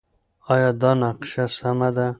[0.53, 2.07] ایا دا نقشه سمه ده؟